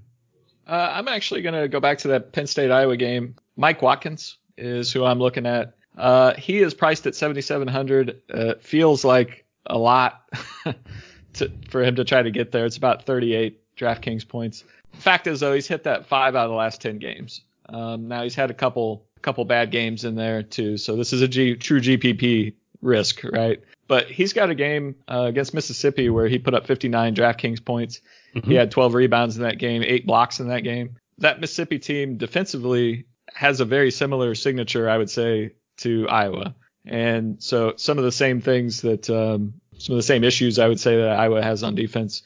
[0.66, 3.37] Uh, I'm actually going to go back to that Penn State Iowa game.
[3.56, 5.74] Mike Watkins is who I'm looking at.
[5.96, 8.22] Uh, he is priced at 7,700.
[8.33, 10.22] Uh, feels like a lot
[11.35, 12.66] to, for him to try to get there.
[12.66, 14.64] It's about 38 DraftKings points.
[14.94, 17.42] Fact is, though, he's hit that five out of the last 10 games.
[17.68, 21.22] Um, now he's had a couple couple bad games in there too, so this is
[21.22, 23.61] a G, true GPP risk, right?
[23.88, 28.00] But he's got a game uh, against Mississippi where he put up 59 DraftKings points.
[28.35, 28.48] Mm-hmm.
[28.48, 30.96] He had 12 rebounds in that game, eight blocks in that game.
[31.18, 36.54] That Mississippi team defensively has a very similar signature, I would say, to Iowa.
[36.87, 40.68] And so some of the same things that um, some of the same issues I
[40.68, 42.22] would say that Iowa has on defense,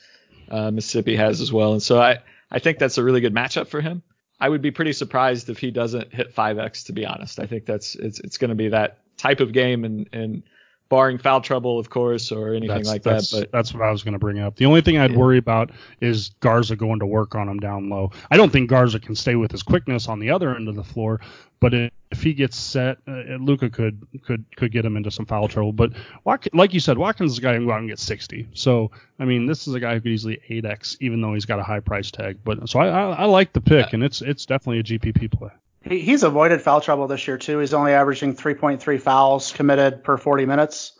[0.51, 1.73] uh, Mississippi has as well.
[1.73, 2.19] And so I,
[2.51, 4.03] I think that's a really good matchup for him.
[4.45, 6.85] I would be pretty surprised if he doesn't hit 5x.
[6.85, 9.87] To be honest, I think that's it's it's going to be that type of game,
[9.87, 10.43] and and
[10.91, 13.41] barring foul trouble, of course, or anything that's, like that's, that.
[13.41, 14.57] But that's what I was going to bring up.
[14.57, 15.17] The only thing I'd yeah.
[15.17, 15.71] worry about
[16.03, 18.11] is Garza going to work on him down low.
[18.31, 20.85] I don't think Garza can stay with his quickness on the other end of the
[20.85, 21.23] floor,
[21.59, 21.73] but
[22.15, 25.73] if he gets set, uh, Luka could could could get him into some foul trouble.
[25.73, 27.99] But Watkins, like you said, Watkins is a guy who can go out and get
[27.99, 28.49] 60.
[28.55, 31.59] So I mean, this is a guy who could easily 8x, even though he's got
[31.59, 32.39] a high price tag.
[32.45, 33.95] But so I I, I like the pick, yeah.
[33.95, 35.51] and it's it's definitely a GPP play.
[35.83, 37.59] He, he's avoided foul trouble this year too.
[37.59, 40.93] He's only averaging 3.3 fouls committed per 40 minutes.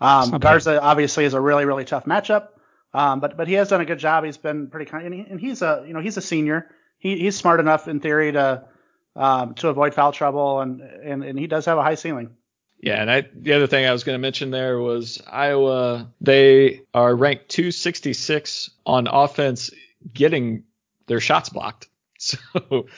[0.00, 0.78] Um, Garza bad.
[0.80, 2.48] obviously is a really really tough matchup,
[2.92, 4.24] um, but but he has done a good job.
[4.24, 6.70] He's been pretty kind, and, he, and he's a you know he's a senior.
[6.98, 8.64] He, he's smart enough in theory to
[9.18, 12.30] um, to avoid foul trouble, and, and and he does have a high ceiling.
[12.80, 16.12] Yeah, and I, the other thing I was going to mention there was Iowa.
[16.20, 19.72] They are ranked 266 on offense,
[20.14, 20.62] getting
[21.06, 21.88] their shots blocked.
[22.20, 22.88] So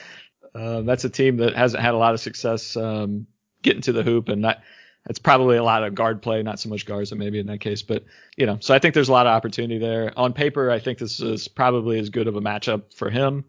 [0.55, 3.27] uh, that's a team that hasn't had a lot of success um,
[3.61, 4.63] getting to the hoop, and that
[5.05, 7.83] that's probably a lot of guard play, not so much Garza maybe in that case.
[7.83, 8.03] But
[8.35, 10.11] you know, so I think there's a lot of opportunity there.
[10.17, 13.45] On paper, I think this is probably as good of a matchup for him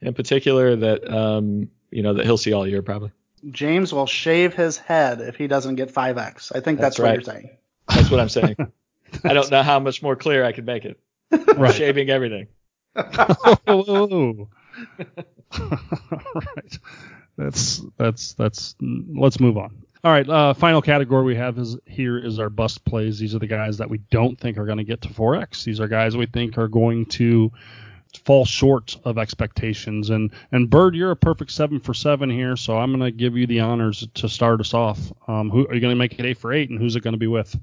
[0.00, 3.12] in particular that um, you know that he'll see all year probably.
[3.50, 6.52] James will shave his head if he doesn't get 5x.
[6.54, 7.18] I think that's, that's right.
[7.18, 7.50] what you're saying.
[7.88, 8.56] That's what I'm saying.
[9.24, 10.98] I don't know how much more clear I could make it.
[11.30, 11.74] right.
[11.74, 12.48] Shaving everything.
[12.96, 14.48] oh,
[15.58, 16.78] right.
[17.36, 18.74] That's that's that's.
[18.80, 19.84] Let's move on.
[20.02, 20.28] All right.
[20.28, 23.18] Uh, final category we have is here is our bust plays.
[23.18, 25.64] These are the guys that we don't think are going to get to 4x.
[25.64, 27.52] These are guys we think are going to
[28.26, 30.10] fall short of expectations.
[30.10, 33.36] And and Bird, you're a perfect seven for seven here, so I'm going to give
[33.36, 34.98] you the honors to start us off.
[35.28, 37.14] Um, who are you going to make it eight for eight, and who's it going
[37.14, 37.56] to be with?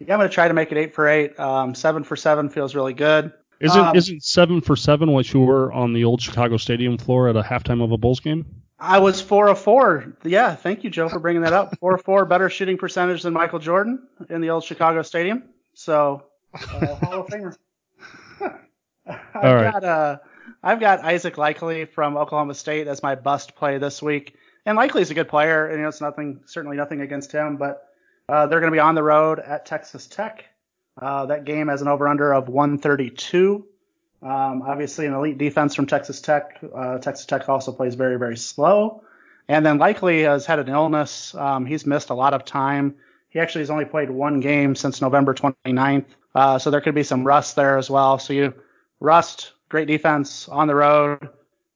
[0.00, 1.38] Yeah, I'm going to try to make it eight for eight.
[1.40, 3.32] Um, seven for seven feels really good.
[3.60, 7.28] Isn't um, isn't seven for seven what you were on the old Chicago Stadium floor
[7.28, 8.46] at a halftime of a Bulls game?
[8.80, 10.16] I was four of four.
[10.24, 11.76] Yeah, thank you, Joe, for bringing that up.
[11.78, 15.42] Four of four, better shooting percentage than Michael Jordan in the old Chicago Stadium.
[15.74, 17.56] So, uh, Hall of Famer.
[19.34, 19.72] I've All right.
[19.72, 20.18] got uh,
[20.62, 24.36] I've got Isaac Likekele from Oklahoma State as my bust play this week.
[24.66, 27.88] And Likekele's a good player, and you know, it's nothing, certainly nothing against him, but
[28.28, 30.44] uh, they're going to be on the road at Texas Tech.
[31.00, 33.64] Uh, that game has an over/under of 132.
[34.20, 36.58] Um, obviously, an elite defense from Texas Tech.
[36.74, 39.02] Uh, Texas Tech also plays very, very slow.
[39.48, 41.34] And then Likekele has had an illness.
[41.34, 42.96] Um, he's missed a lot of time.
[43.30, 46.04] He actually has only played one game since November 29th.
[46.34, 48.18] Uh, so there could be some rust there as well.
[48.18, 48.54] So you
[49.00, 51.28] rust, great defense on the road.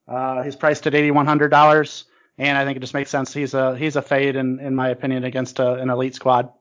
[0.09, 2.05] Uh, he's priced at $8,100,
[2.39, 3.33] and I think it just makes sense.
[3.33, 6.53] He's a he's a fade in in my opinion against a, an elite squad.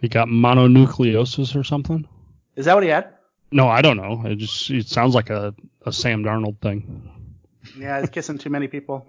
[0.00, 2.08] He got mononucleosis or something.
[2.56, 3.14] Is that what he had?
[3.50, 4.22] No, I don't know.
[4.24, 7.10] It just it sounds like a, a Sam Darnold thing.
[7.78, 9.06] Yeah, he's kissing too many people.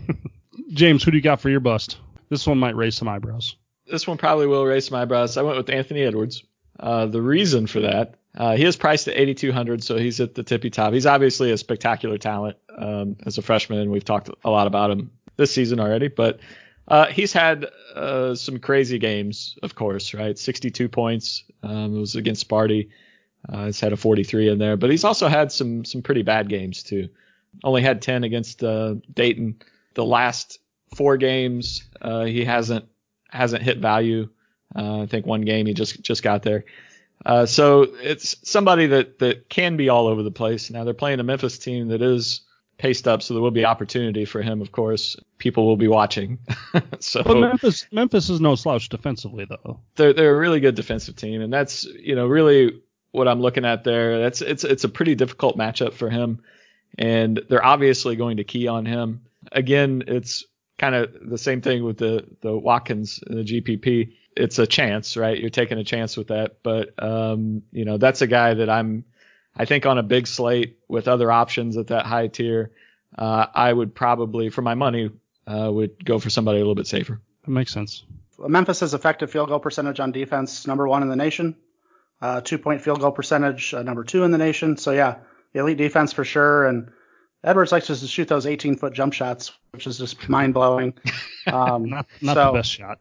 [0.72, 1.98] James, who do you got for your bust?
[2.28, 3.56] This one might raise some eyebrows.
[3.86, 5.36] This one probably will raise some eyebrows.
[5.36, 6.44] I went with Anthony Edwards.
[6.78, 10.42] Uh, the reason for that, uh, he is priced at 8,200, so he's at the
[10.42, 10.92] tippy top.
[10.94, 14.90] He's obviously a spectacular talent um, as a freshman, and we've talked a lot about
[14.90, 16.08] him this season already.
[16.08, 16.40] But
[16.88, 20.38] uh, he's had uh, some crazy games, of course, right?
[20.38, 21.44] 62 points.
[21.62, 22.88] Um, it was against Sparty.
[23.48, 26.48] Uh, he's had a 43 in there, but he's also had some some pretty bad
[26.48, 27.08] games too.
[27.64, 29.60] Only had 10 against uh, Dayton.
[29.94, 30.58] The last
[30.94, 32.86] four games, uh, he hasn't
[33.30, 34.28] hasn't hit value.
[34.74, 36.64] Uh, I think one game he just just got there.
[37.24, 40.70] Uh, so it's somebody that that can be all over the place.
[40.70, 42.42] Now they're playing a Memphis team that is
[42.78, 44.60] paced up, so there will be opportunity for him.
[44.60, 46.38] Of course, people will be watching.
[46.98, 49.80] so but Memphis Memphis is no slouch defensively though.
[49.96, 53.64] They're they're a really good defensive team, and that's you know really what I'm looking
[53.64, 54.18] at there.
[54.20, 56.42] That's it's it's a pretty difficult matchup for him,
[56.98, 59.22] and they're obviously going to key on him.
[59.52, 60.44] Again, it's
[60.78, 64.14] kind of the same thing with the the Watkins and the GPP.
[64.36, 65.38] It's a chance, right?
[65.38, 69.04] You're taking a chance with that, but um, you know that's a guy that I'm.
[69.54, 72.72] I think on a big slate with other options at that high tier,
[73.18, 75.10] uh, I would probably, for my money,
[75.46, 77.20] uh, would go for somebody a little bit safer.
[77.44, 78.04] That makes sense.
[78.38, 81.56] Memphis' effective field goal percentage on defense, number one in the nation.
[82.20, 84.76] Uh, two point field goal percentage, uh, number two in the nation.
[84.76, 85.18] So yeah,
[85.54, 86.66] elite defense for sure.
[86.66, 86.90] And
[87.44, 90.94] Edwards likes to shoot those 18 foot jump shots, which is just mind blowing.
[91.44, 93.00] Um, not not so, the best shot.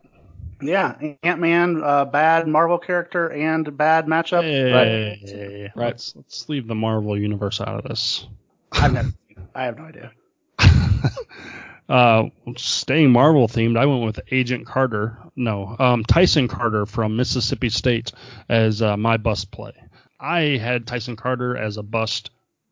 [0.62, 4.44] Yeah, Ant Man, uh, bad Marvel character and bad matchup.
[4.44, 5.72] Hey, right.
[5.76, 5.88] right.
[5.88, 8.28] Let's, let's leave the Marvel universe out of this.
[8.72, 9.14] I've never.
[9.54, 10.12] I have no idea.
[11.90, 12.24] uh,
[12.58, 15.18] staying Marvel themed, I went with Agent Carter.
[15.36, 18.12] No, um, Tyson Carter from Mississippi State
[18.50, 19.74] as uh, my bust play.
[20.20, 22.30] I had Tyson Carter as a bust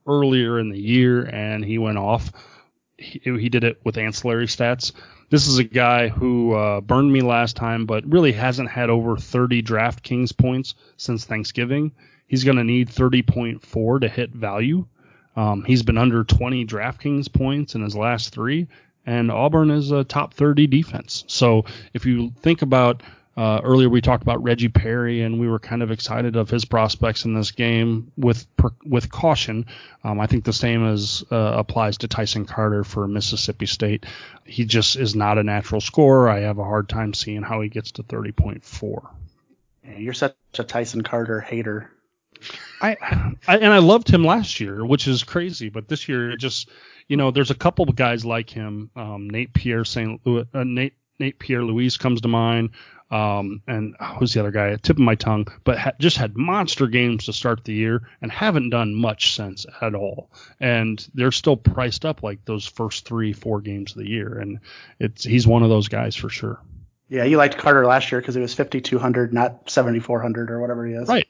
[0.07, 2.31] earlier in the year, and he went off.
[2.97, 4.91] He, he did it with ancillary stats.
[5.29, 9.15] This is a guy who uh, burned me last time, but really hasn't had over
[9.15, 11.91] 30 DraftKings points since Thanksgiving.
[12.27, 14.85] He's going to need 30.4 to hit value.
[15.35, 18.67] Um, he's been under 20 DraftKings points in his last three,
[19.05, 21.23] and Auburn is a top 30 defense.
[21.27, 23.03] So if you think about
[23.39, 26.65] uh, earlier, we talked about Reggie Perry, and we were kind of excited of his
[26.65, 28.45] prospects in this game with
[28.83, 29.65] with caution.
[30.03, 34.05] Um, I think the same as uh, applies to Tyson Carter for Mississippi State.
[34.43, 36.27] He just is not a natural scorer.
[36.29, 39.09] I have a hard time seeing how he gets to 30.4.
[39.85, 41.89] Yeah, you're such a Tyson Carter hater.
[42.81, 42.97] I,
[43.47, 45.69] I, and I loved him last year, which is crazy.
[45.69, 46.69] But this year, it just
[47.07, 48.89] you know, there's a couple of guys like him.
[48.97, 50.19] Um, Nate Pierre St.
[50.25, 52.71] Louis, uh, Nate Nate Pierre Louis comes to mind.
[53.11, 54.75] Um, and who's the other guy?
[54.75, 58.31] Tip of my tongue, but ha- just had monster games to start the year and
[58.31, 60.29] haven't done much since at all.
[60.59, 64.37] And they're still priced up like those first three, four games of the year.
[64.37, 64.59] And
[64.99, 66.61] it's he's one of those guys for sure.
[67.07, 70.93] Yeah, you liked Carter last year because it was 5200, not 7400 or whatever he
[70.93, 71.07] is.
[71.07, 71.27] Right.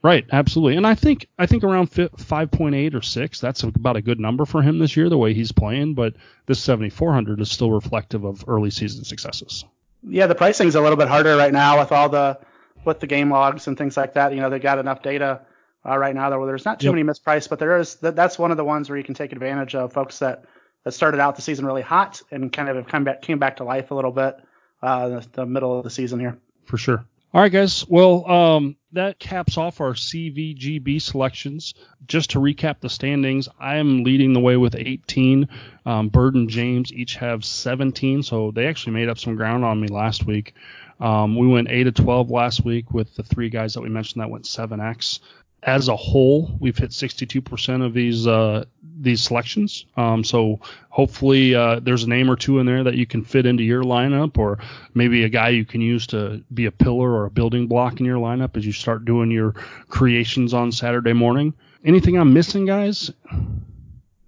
[0.00, 3.96] Right, absolutely, and I think I think around five point eight or six, that's about
[3.96, 5.94] a good number for him this year, the way he's playing.
[5.94, 6.14] But
[6.46, 9.64] this seventy four hundred is still reflective of early season successes
[10.02, 12.38] yeah, the pricing's a little bit harder right now with all the
[12.84, 14.32] with the game logs and things like that.
[14.32, 15.42] You know, they got enough data
[15.86, 16.94] uh, right now where there's not too yep.
[16.94, 19.32] many mispriced, but there is that, that's one of the ones where you can take
[19.32, 20.44] advantage of folks that
[20.84, 23.56] that started out the season really hot and kind of have come back came back
[23.56, 24.36] to life a little bit
[24.82, 26.38] uh, the, the middle of the season here.
[26.64, 27.04] For sure.
[27.34, 27.86] All right, guys.
[27.86, 31.74] Well, um, that caps off our CVGB selections.
[32.06, 35.46] Just to recap the standings, I am leading the way with 18.
[35.84, 39.78] Um, Bird and James each have 17, so they actually made up some ground on
[39.78, 40.54] me last week.
[41.00, 44.22] Um, we went 8 to 12 last week with the three guys that we mentioned
[44.22, 45.20] that went 7x
[45.62, 48.64] as a whole, we've hit 62% of these uh,
[49.00, 49.86] these selections.
[49.96, 53.46] Um, so hopefully uh, there's a name or two in there that you can fit
[53.46, 54.58] into your lineup, or
[54.94, 58.06] maybe a guy you can use to be a pillar or a building block in
[58.06, 59.52] your lineup as you start doing your
[59.88, 61.54] creations on Saturday morning.
[61.84, 63.10] Anything I'm missing, guys?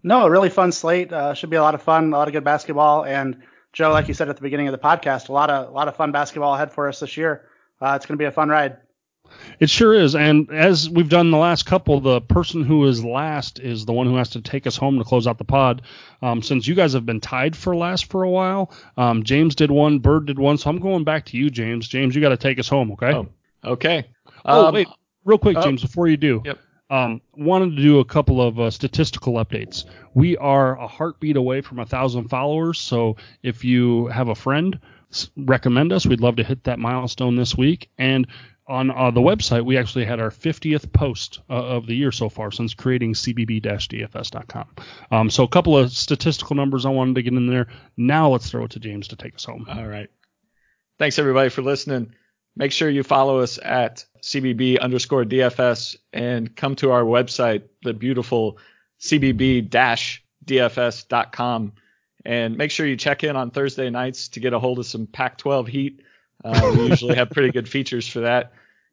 [0.03, 1.13] No, a really fun slate.
[1.13, 4.09] Uh, should be a lot of fun, a lot of good basketball, and Joe, like
[4.09, 6.13] you said at the beginning of the podcast, a lot of a lot of fun
[6.13, 7.49] basketball ahead for us this year.
[7.81, 8.79] Uh, it's going to be a fun ride.
[9.59, 10.15] It sure is.
[10.15, 14.07] And as we've done the last couple, the person who is last is the one
[14.07, 15.83] who has to take us home to close out the pod.
[16.23, 19.71] Um, since you guys have been tied for last for a while, um, James did
[19.71, 20.59] one, Bird did one.
[20.59, 21.89] So I'm going back to you, James.
[21.89, 23.13] James, you got to take us home, okay?
[23.13, 23.29] Oh,
[23.65, 24.07] okay.
[24.45, 24.89] Oh, um, wait.
[25.25, 25.63] Real quick, oh.
[25.63, 26.43] James, before you do.
[26.45, 26.59] Yep.
[26.91, 29.85] Um, wanted to do a couple of uh, statistical updates.
[30.13, 32.81] We are a heartbeat away from a thousand followers.
[32.81, 34.81] So if you have a friend,
[35.37, 36.05] recommend us.
[36.05, 37.91] We'd love to hit that milestone this week.
[37.97, 38.27] And
[38.71, 42.29] on uh, the website, we actually had our 50th post uh, of the year so
[42.29, 44.69] far since creating cbb-dfs.com.
[45.11, 47.67] Um, so a couple of statistical numbers I wanted to get in there.
[47.97, 49.67] Now let's throw it to James to take us home.
[49.69, 50.09] All right.
[50.99, 52.15] Thanks everybody for listening.
[52.57, 57.95] Make sure you follow us at cbb underscore dfs and come to our website, the
[57.95, 58.59] beautiful
[59.01, 60.13] cbb-dfs.com.
[62.27, 65.07] And make sure you check in on Thursday nights to get a hold of some
[65.07, 66.03] Pac-12 heat.
[66.45, 68.53] Uh, we usually have pretty good features for that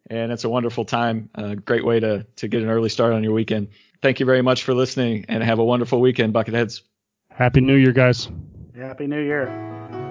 [0.09, 1.29] and it's a wonderful time.
[1.35, 3.69] A great way to to get an early start on your weekend.
[4.01, 6.81] Thank you very much for listening, and have a wonderful weekend, Bucketheads.
[7.31, 8.29] Happy New Year, guys.
[8.75, 10.06] Happy New Year.